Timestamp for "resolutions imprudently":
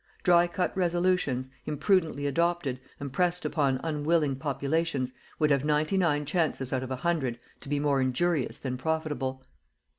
0.75-2.25